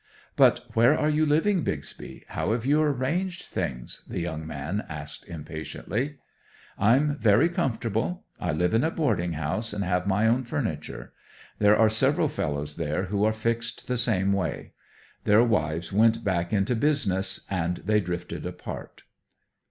"But 0.35 0.65
where 0.73 0.97
are 0.97 1.11
you 1.11 1.27
living, 1.27 1.61
Bixby? 1.63 2.23
How 2.29 2.53
have 2.53 2.65
you 2.65 2.81
arranged 2.81 3.43
things?" 3.45 4.03
the 4.07 4.19
young 4.19 4.47
man 4.47 4.83
asked 4.89 5.25
impatiently. 5.27 6.15
"I'm 6.79 7.17
very 7.19 7.47
comfortable. 7.49 8.23
I 8.39 8.51
live 8.51 8.73
in 8.73 8.83
a 8.83 8.89
boarding 8.89 9.33
house 9.33 9.73
and 9.73 9.83
have 9.83 10.07
my 10.07 10.25
own 10.27 10.43
furniture. 10.45 11.13
There 11.59 11.77
are 11.77 11.87
several 11.87 12.29
fellows 12.29 12.77
there 12.77 13.03
who 13.13 13.23
are 13.25 13.31
fixed 13.31 13.87
the 13.87 13.95
same 13.95 14.33
way. 14.33 14.71
Their 15.25 15.43
wives 15.43 15.93
went 15.93 16.23
back 16.23 16.51
into 16.51 16.75
business, 16.75 17.41
and 17.47 17.77
they 17.85 17.99
drifted 17.99 18.43
apart." 18.43 19.03